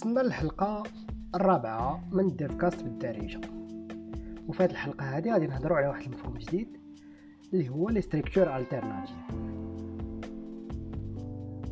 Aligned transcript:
وصلنا 0.00 0.20
للحلقة 0.20 0.82
الرابعة 1.34 2.08
من 2.12 2.24
ال 2.24 2.31
DevCast 2.31 2.82
بالدارجة. 2.82 3.40
وفي 4.48 4.62
هذه 4.62 4.70
الحلقة 4.70 5.04
هذه 5.04 5.32
غادي 5.32 5.46
نهضروا 5.46 5.76
على 5.76 5.88
واحد 5.88 6.02
المفهوم 6.02 6.34
جديد 6.38 6.68
اللي 7.52 7.68
هو 7.68 7.88
les 7.88 8.00
structures 8.00 8.56
alternatives 8.56 9.16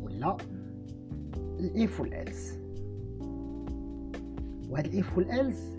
ولا 0.03 0.37
ال 1.59 1.73
if 1.73 2.01
وال 2.01 2.20
else 2.20 2.57
وهاد 4.69 4.85
ال 4.85 4.96
if 4.96 5.17
وال 5.17 5.36
else 5.36 5.75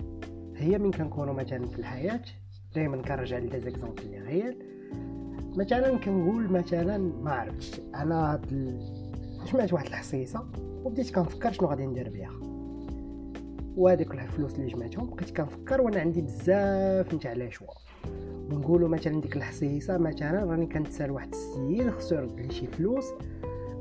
هي 0.56 0.78
من 0.78 0.90
كنكونوا 0.90 1.34
مثلا 1.34 1.66
في 1.66 1.78
الحياة 1.78 2.22
دائما 2.74 3.02
كنرجع 3.02 3.38
les 3.38 3.60
exemples 3.60 4.02
اللي 4.02 4.18
غير. 4.18 4.58
مثلا 5.56 5.98
كنقول 5.98 6.52
مثلا 6.52 6.98
ما 6.98 7.30
عرفتش 7.30 7.80
أنا 7.94 8.40
سمعت 9.44 9.72
واحد 9.72 9.86
الحصيصة 9.86 10.46
وبديت 10.84 11.14
كنفكر 11.14 11.52
شنو 11.52 11.68
غادي 11.68 11.86
ندير 11.86 12.10
بها 12.10 12.30
وهذيك 13.76 14.12
الفلوس 14.12 14.54
اللي 14.54 14.66
جمعتهم 14.66 15.10
بقيت 15.10 15.36
كنفكر 15.36 15.80
وأنا 15.80 16.00
عندي 16.00 16.20
بزاف 16.20 17.14
نتاع 17.14 17.32
العشوه 17.32 17.68
ونقولوا 18.52 18.88
مثلا 18.88 19.20
ديك 19.20 19.36
الحصيصة 19.36 19.98
مثلا 19.98 20.44
راني 20.44 20.66
كنتسال 20.66 21.10
واحد 21.10 21.28
السيد 21.34 21.90
خصو 21.90 22.14
يرد 22.14 22.40
لي 22.40 22.52
شي 22.52 22.66
فلوس 22.66 23.04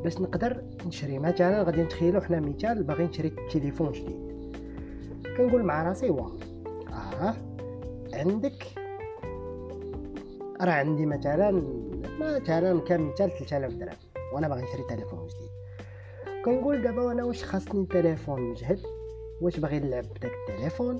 باش 0.04 0.22
نقدر 0.22 0.64
نشري. 0.88 1.20
مثلا 1.20 1.64
غادي 1.64 1.84
نتخيلوا 1.84 2.22
حنا 2.22 2.40
مثال 2.40 2.84
باغي 2.84 3.04
نشري 3.04 3.30
تليفون 3.52 3.92
جديد. 3.92 4.30
كنقول 5.38 5.64
مع 5.64 5.84
راسي 5.84 6.10
وا 6.10 6.30
آه 6.94 7.36
عندك؟ 8.14 8.64
راه 10.62 10.72
عندي 10.72 11.06
مثلا 11.06 11.64
مثلا 12.20 12.80
كمثال 12.80 13.30
3000 13.30 13.74
درهم. 13.74 14.09
وأنا 14.34 14.48
باغي 14.48 14.62
نشري 14.62 14.84
تليفون 14.90 15.28
جديد. 15.28 15.50
كنقول 16.46 16.82
دابا 16.82 17.12
أنا 17.12 17.24
واش 17.24 17.44
خاصني 17.44 17.86
تليفون 17.86 18.42
مجهد 18.42 18.80
واش 19.42 19.60
باغي 19.60 19.80
نلعب 19.80 20.04
بداك 20.04 20.32
التليفون؟ 20.50 21.00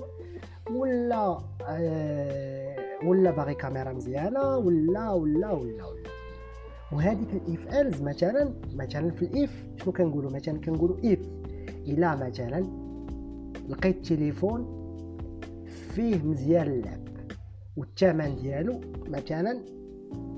ولا 0.70 1.38
آه 1.62 2.76
ولا 3.04 3.30
باغي 3.30 3.54
كاميرا 3.54 3.92
مزيانة؟ 3.92 4.56
ولا 4.56 5.10
ولا 5.10 5.50
ولا 5.52 5.86
ولا. 5.86 6.10
وهذيك 6.92 7.28
ال 7.32 7.46
if 7.46 7.74
else 7.74 8.02
مثلا 8.02 8.54
مثلا 8.74 9.10
في 9.10 9.22
ال 9.22 9.36
if 9.36 9.64
شنو 9.76 9.92
كنقولوا؟ 9.92 10.30
مثلا 10.30 10.60
كنقولوا 10.60 10.96
if 10.98 11.18
إلا 11.86 12.16
مثلا 12.16 12.66
لقيت 13.68 14.06
تليفون 14.06 14.80
فيه 15.94 16.22
مزيان 16.22 16.66
اللعب 16.66 17.00
والثمن 17.76 18.36
ديالو 18.36 18.80
مثلا 19.06 19.60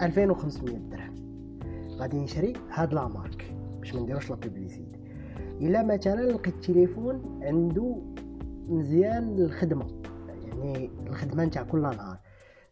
2500 0.02 0.76
درهم. 0.76 1.21
غادي 1.96 2.20
نشري 2.20 2.52
هاد 2.70 2.94
la 2.94 3.08
marque 3.08 3.54
باش 3.78 3.94
ما 3.94 4.00
نديروش 4.00 4.30
la 4.30 4.36
publicité 4.36 4.98
إلا 5.60 5.82
مثلا 5.82 6.20
لقيت 6.20 6.54
تليفون 6.64 7.40
عنده 7.42 7.96
مزيان 8.68 9.38
الخدمة. 9.38 9.86
يعني 10.44 10.90
الخدمة 11.06 11.44
نتاع 11.44 11.62
كل 11.62 11.80
نهار. 11.80 12.18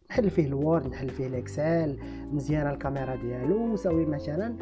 نحل 0.09 0.29
فيه 0.29 0.47
ال 0.47 0.55
Word 0.55 0.87
نحل 0.87 1.09
فيه 1.09 1.27
ال 1.27 1.39
Excel 1.39 1.97
مزيانه 2.31 2.71
الكاميرا 2.71 3.15
ديالو 3.15 3.73
وساوي 3.73 4.05
مثلا 4.05 4.55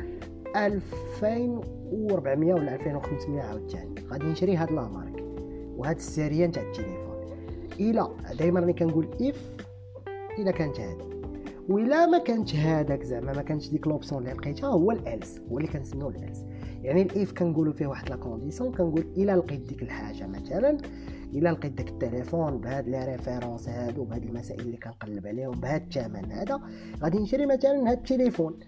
2400 0.56 2.54
ولا 2.54 2.76
2500 2.76 3.42
عاوتاني 3.42 3.96
غادي 4.08 4.26
نشري 4.26 4.56
هاد 4.56 4.72
la 4.72 4.88
marque. 4.88 5.24
وهاد 5.78 5.96
ال 5.96 6.04
série 6.04 6.46
نتاع 6.46 6.64
التليفون. 6.64 7.10
إلا 7.80 8.10
دائما 8.40 8.60
راني 8.60 8.74
كنقول 8.74 9.08
if 9.22 9.50
إلا 10.40 10.52
كانت 10.52 10.80
هادي. 10.80 11.19
وإلا 11.70 12.06
ما 12.06 12.18
كانتش 12.18 12.56
هذاك 12.56 13.04
زعما 13.04 13.34
ما 13.34 13.42
كانتش 13.42 13.70
ديك 13.70 13.88
l'option 13.88 14.22
اللي 14.22 14.34
لقيتها 14.34 14.70
هو 14.70 14.92
ال 14.92 15.01
else 15.01 15.40
هو 15.52 15.58
اللي 15.58 15.70
كنسميو 15.72 16.10
ال 16.10 16.16
else. 16.16 16.46
يعني 16.82 17.02
ال 17.02 17.12
if 17.12 17.32
كنقولوا 17.32 17.74
فيه 17.74 17.88
واحد 17.88 18.10
la 18.10 18.16
condition 18.16 18.72
كنقول 18.72 19.06
إلا 19.18 19.36
لقيت 19.36 19.60
ديك 19.60 19.84
الحاجة 19.84 20.28
مثلا 20.28 20.78
إلا 21.34 21.50
لقيت 21.50 21.72
داك 21.72 21.90
التليفون 21.90 22.58
بهاد 22.58 22.90
les 22.90 23.06
références 23.06 23.70
هادو 23.70 24.04
بهاد 24.04 24.24
المسائل 24.24 24.60
اللي 24.60 24.78
كنقلب 24.78 25.28
عليهم 25.28 25.52
بهاد 25.52 25.82
الثمن 25.82 26.32
هذا 26.32 26.60
غادي 27.04 27.20
نشري 27.20 27.46
مثلا 27.46 27.92
هاد 27.92 27.98
التليفون. 27.98 28.60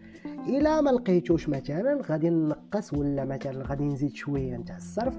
إلا 0.47 0.81
ما 0.81 0.89
لقيتوش 0.89 1.49
مثلا 1.49 2.01
غادي 2.09 2.29
نقص 2.29 2.93
ولا 2.93 3.25
مثلا 3.25 3.67
غادي 3.67 3.83
نزيد 3.83 4.13
شوية 4.15 4.57
نتاع 4.57 4.77
الصرف 4.77 5.17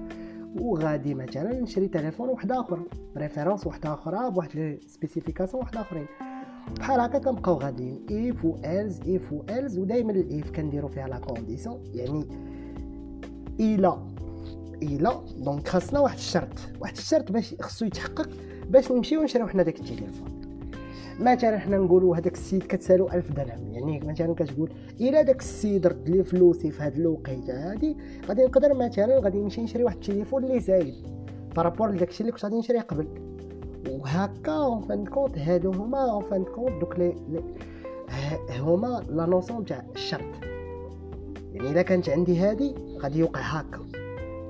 وغادي 0.59 1.13
مثلا 1.13 1.61
نشري 1.61 1.87
تليفون 1.87 2.29
واحد 2.29 2.51
آخر 2.51 2.79
référence 3.17 3.67
واحد 3.67 3.85
أخرى 3.85 4.31
بواحد 4.31 4.55
les 4.55 4.79
spécifications 4.87 5.63
واحد 5.63 5.77
آخرين. 5.77 6.05
بحال 6.79 6.99
هكا 6.99 7.17
كنبقاو 7.17 7.57
غاديين 7.57 8.05
if 8.11 8.45
و 8.45 8.55
else 8.65 8.99
if 8.99 9.33
و 9.33 9.41
else 9.49 9.77
ودائما 9.77 10.11
ال 10.11 10.24
if 10.24 10.51
كنديرو 10.51 10.87
فيها 10.87 11.07
la 11.07 11.17
condition 11.17 11.83
يعني 11.93 12.25
إلى 13.59 13.97
إلى 14.83 15.21
donc 15.37 15.67
خاصنا 15.67 15.99
واحد 15.99 16.17
الشرط 16.17 16.59
واحد 16.81 16.97
الشرط 16.97 17.31
باش 17.31 17.55
خصو 17.61 17.85
يتحقق 17.85 18.29
باش 18.69 18.91
نمشيو 18.91 19.23
نشريو 19.23 19.47
حنا 19.47 19.63
داك 19.63 19.79
التليفون. 19.79 20.43
مثلا 21.19 21.59
حنا 21.59 21.77
نقولوا 21.77 22.17
هذاك 22.17 22.33
السيد 22.33 22.63
كتسالو 22.63 23.09
ألف 23.09 23.31
درهم 23.31 23.71
يعني 23.71 23.99
مثلا 23.99 24.33
كتقول 24.33 24.69
إلى 25.01 25.23
داك 25.23 25.39
السيد 25.39 25.87
رد 25.87 26.09
لي 26.09 26.23
فلوسي 26.23 26.71
في 26.71 26.83
هاد 26.83 26.97
الوقيتة 26.97 27.71
هادي 27.71 27.97
غادي 28.27 28.43
نقدر 28.43 28.73
مثلا 28.73 29.19
غادي 29.19 29.37
نمشي 29.37 29.61
نشري 29.61 29.83
واحد 29.83 29.95
التليفون 29.95 30.43
اللي 30.43 30.59
زايد 30.59 30.95
par 31.55 31.66
rapport 31.66 31.91
لداكشي 31.91 32.21
اللي 32.21 32.31
كنت 32.31 32.45
غادي 32.45 32.57
نشريه 32.57 32.81
قبل. 32.81 33.32
وهكا 33.89 34.51
en 34.51 34.81
fin 34.81 35.05
de 35.05 35.13
compte 35.13 35.37
هادو 35.37 35.71
هما 35.71 36.11
en 36.11 36.23
fin 36.23 36.43
de 36.43 36.52
compte 36.52 36.81
دوك 36.81 36.99
لي 36.99 37.15
هما 38.59 39.03
la 39.09 39.25
notion 39.25 39.65
تاع 39.65 39.85
الشرط. 39.95 40.43
يعني 41.53 41.71
إلا 41.71 41.81
كانت 41.81 42.09
عندي 42.09 42.37
هادي 42.37 42.75
غادي 42.99 43.19
يوقع 43.19 43.41
هكا. 43.41 43.79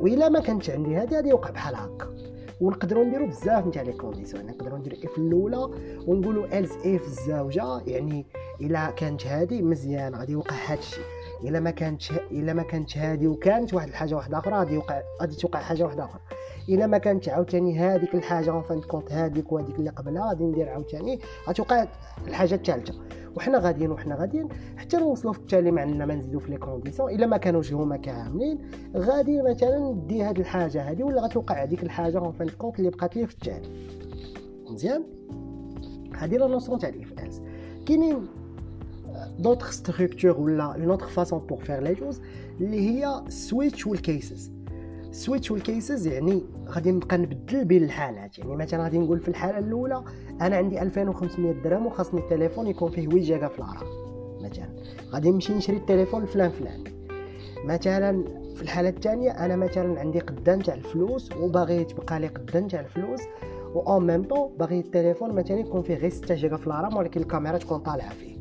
وإلا 0.02 0.30
ما 0.30 0.40
كانتش 0.40 0.70
عندي 0.70 0.96
هادي 0.96 1.16
غادي 1.16 1.30
يوقع 1.30 1.50
بحال 1.50 1.76
هكا. 1.76 2.14
ونقدروا 2.62 3.04
نديروا 3.04 3.28
بزاف 3.28 3.68
نتاع 3.68 3.82
les 3.82 3.92
conditions. 3.92 4.46
يعني 4.46 4.58
نقدروا 4.58 4.80
نديروا 4.80 4.98
if 5.04 5.18
الأولى 5.18 5.70
ونقولوا 6.08 6.60
else 6.60 6.72
if 6.72 7.08
الزوجه 7.08 7.82
يعني 7.88 8.26
إلا 8.62 8.92
كانت 8.92 9.28
هادي 9.28 9.62
مزيان 9.62 10.16
غادي 10.16 10.32
يوقع 10.32 10.56
هادشي. 10.68 11.02
إلا 11.44 11.60
ما 11.60 11.72
كانتش 11.72 12.12
إلا 12.12 12.54
ما 12.54 12.64
كانتش 12.64 12.98
هادي 12.98 13.28
وكانت 13.28 13.74
واحد 13.74 13.88
الحاجة 13.88 14.16
واحدة 14.16 14.38
أخرى 14.38 14.56
غادي 14.56 14.74
يوقع 14.74 15.02
غادي 15.22 15.36
توقع 15.36 15.60
حاجة 15.60 15.84
واحدة 15.84 16.06
أخرى. 16.06 16.22
الا 16.70 16.88
ما 16.88 16.98
كانتش 16.98 17.30
عاوتاني 17.30 17.80
هذيك 17.80 18.16
الحاجة 18.16 18.62
fin 18.62 18.82
de 18.82 18.89
compte 18.89 19.12
هذيك 19.12 19.52
وهذيك 19.52 19.80
اللي 19.80 19.90
قبلها 19.90 20.30
غادي 20.30 20.44
ندير 20.44 20.70
عاوتاني. 20.70 21.20
غتوقع 21.50 21.88
الحاجة 22.28 22.56
الثالثة. 22.56 22.94
وحنا 23.36 23.60
غاديين 23.60 23.92
وحنا 23.92 24.16
غاديين. 24.16 24.50
حتى 24.78 24.98
نوصلوا 24.98 25.34
في 25.34 25.40
التالي 25.40 25.72
مع 25.72 25.84
اننا 25.84 26.06
ما 26.06 26.16
نزيدو 26.16 26.40
في 26.40 26.52
les 26.52 26.58
conditions 26.58 27.12
إلا 27.12 27.26
ما 27.26 27.38
كانوش 27.38 27.74
هما 27.74 27.98
كاملين 27.98 28.60
غادي 28.96 29.42
مثلا 29.42 29.80
ندي 29.80 30.24
هاد 30.24 30.40
الحاجة 30.40 30.92
هذه 30.92 31.04
ولا 31.04 31.22
غتوقع 31.22 31.64
هذيك 31.64 31.84
الحاجة 31.84 32.32
fin 32.40 32.50
de 32.50 32.57
compte 32.57 32.80
اللي 32.80 32.90
بقات 32.90 33.16
لي 33.16 33.28
في 33.28 33.34
التالي 33.34 33.70
مزيان؟ 34.70 35.04
هذه 36.16 36.38
la 36.38 36.48
notion 36.48 36.80
تاع 36.80 36.90
ال 36.90 36.98
if 36.98 37.14
else. 37.20 37.42
كاينين 37.86 38.28
d'autres 39.40 39.72
structures 39.72 40.40
ولا 40.42 40.64
une 40.64 40.90
autre 40.90 41.08
façon 41.08 41.40
pour 41.40 41.58
faire 41.58 41.84
les 41.84 41.94
choses 41.94 42.22
اللي 42.62 42.90
هي 42.90 43.24
switch 43.30 43.88
وال 43.88 44.06
cases 44.06 44.52
switch 45.14 45.52
وال 45.52 45.68
cases 45.68 46.08
يعني 46.08 46.44
غادي 46.68 46.92
نبقى 46.92 47.18
نبدل 47.18 47.66
بين 47.66 47.84
الحالات. 47.84 48.40
يعني 48.40 48.56
مثلا 48.56 48.84
غادي 48.84 48.98
نقول 49.00 49.20
في 49.20 49.28
الحالة 49.28 49.58
الأولى 49.58 50.04
أنا 50.42 50.56
عندي 50.56 50.82
2500 50.82 51.64
درهم 51.64 51.86
وخاصني 51.86 52.20
التليفون 52.20 52.68
يكون 52.68 52.92
فيه 52.92 53.06
8 53.06 53.22
جيجا 53.22 53.48
في 53.48 53.60
ال 53.60 53.67
RAM 53.67 53.88
مثلا 54.42 54.70
غادي 55.12 55.32
نمشي 55.32 55.54
نشري 55.54 55.78
التليفون 55.78 56.26
فلان 56.26 56.50
فلان. 56.52 56.84
مثلا 57.66 58.24
في 58.56 58.62
الحالة 58.62 58.90
الثانية 58.90 59.32
أنا 59.32 59.56
مثلا 59.56 60.00
عندي 60.00 60.20
قدام 60.20 60.60
تاع 60.60 60.74
الفلوس 60.74 61.32
وباغي 61.32 61.84
تبقى 61.84 62.20
لي 62.20 62.28
قدام 62.28 62.68
تاع 62.68 62.80
الفلوس 62.80 63.22
و 63.76 63.80
en 63.80 64.08
même 64.08 64.24
temps 64.24 64.50
باغي 64.60 64.80
التليفون 64.80 65.32
مثلا 65.32 65.60
يكون 65.60 65.82
فيه 65.82 65.96
غير 65.96 66.10
6 66.10 66.36
جيجا 66.36 66.58
في 66.58 66.68
ال 66.68 66.75
RAM 66.75 66.98
ولكن 66.98 67.22
الكاميرا 67.22 67.58
تكون 67.58 67.80
طالعة 67.80 68.10
فيه. 68.10 68.34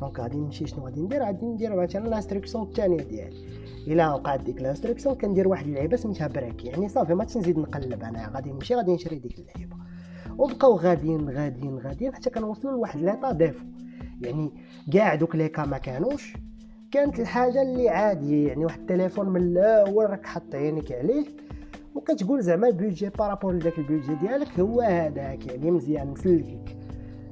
donc 0.00 0.20
غادي 0.20 0.36
نمشي 0.36 0.66
شنو 0.66 0.84
غادي 0.84 1.00
ندير؟ 1.00 1.22
غادي 1.22 1.46
ندير 1.46 1.76
مثلا 1.76 2.08
l'instruction 2.08 2.64
الثانية 2.64 3.02
ديالي. 3.02 3.55
الا 3.86 4.12
وقعت 4.12 4.40
ديك 4.40 4.60
ال 4.60 4.65
instruction 4.65 5.14
كندير 5.14 5.48
واحد 5.48 5.66
اللعيبة 5.66 5.96
سميتها 5.96 6.26
break 6.26 6.64
يعني 6.64 6.88
صافي 6.88 7.14
ما 7.14 7.24
تنزيد 7.24 7.58
نقلب 7.58 8.02
أنا. 8.02 8.30
غادي 8.34 8.52
نمشي 8.52 8.74
غادي 8.74 8.94
نشري 8.94 9.18
ديك 9.18 9.38
اللعيبة. 9.38 9.76
وبقاو 10.38 10.76
غاديين 10.76 11.30
غاديين 11.30 11.78
غاديين 11.78 12.14
حتى 12.14 12.30
كنوصلوا 12.30 12.72
لواحد 12.72 13.00
l'état 13.00 13.32
défaut. 13.32 13.64
يعني 14.20 14.52
كاع 14.92 15.14
دوك 15.14 15.36
لي 15.36 15.48
كا 15.48 15.64
ما 15.64 15.78
كانوش. 15.78 16.36
كانت 16.90 17.20
الحاجة 17.20 17.62
اللي 17.62 17.88
عادية 17.88 18.48
يعني 18.48 18.64
واحد 18.64 18.80
التليفون 18.80 19.28
من 19.28 19.40
الأول 19.40 20.10
راك 20.10 20.26
حاط 20.26 20.54
عينيك 20.54 20.92
عليه 20.92 21.24
وكتقول 21.94 22.42
زعما 22.42 22.68
ال 22.68 22.74
budget 22.74 23.08
par 23.08 23.21
rapport 23.21 23.52
لذاك 23.52 23.78
ال 23.78 23.83
budget 23.83 24.14
ديالك 24.14 24.60
هو 24.60 24.80
هذاك. 24.80 25.46
يعني 25.46 25.70
مزيان 25.70 26.06
مسلكك. 26.06 26.75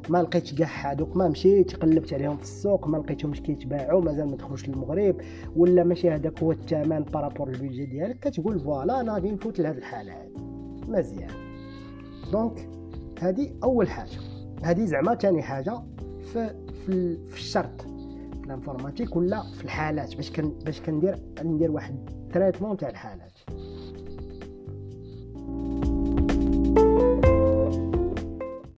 ما 0.09 0.23
لقيتش 0.23 0.55
كاع 0.55 0.91
هادوك 0.91 1.17
ما 1.17 1.29
مشيت 1.29 1.77
قلبت 1.77 2.13
عليهم 2.13 2.37
في 2.37 2.43
السوق 2.43 2.89
ما 2.89 2.97
لقيتهمش 2.97 3.41
كيتباعوا 3.41 4.03
مازال 4.03 4.31
ما 4.31 4.37
دخلوش 4.37 4.69
للمغرب. 4.69 5.17
ولا 5.57 5.85
ماشي 5.85 6.11
هذاك 6.11 6.43
هو 6.43 6.53
الثمن 6.53 7.01
par 7.01 7.15
rapport 7.15 7.49
ال 7.49 7.54
budget 7.54 7.87
ديالك 7.87 8.19
كتقول 8.19 8.61
voilà 8.61 9.01
أنا 9.01 9.13
غادي 9.13 9.31
نفوت 9.31 9.61
لهاد 9.61 9.77
الحاله 9.77 10.13
هادي 10.13 10.35
مزيان. 10.89 11.31
donc 12.33 12.69
هادي 13.21 13.55
أول 13.65 13.89
حاجة. 13.89 14.19
هادي 14.63 14.87
زعما 14.87 15.15
ثاني 15.15 15.43
حاجة 15.43 15.83
في 16.33 16.55
في, 16.87 17.17
في 17.29 17.37
الشرط. 17.37 17.81
في 17.81 18.45
ال 18.45 18.50
informatique 18.50 19.17
ولا 19.17 19.43
في 19.59 19.65
الحالات؟ 19.65 20.17
باش 20.17 20.31
كن 20.31 20.53
باش 20.65 20.81
كندير 20.81 21.19
ندير 21.45 21.71
واحد 21.71 22.11
تريتمون 22.33 22.77
تاع 22.77 22.89
الحالات. 22.89 23.39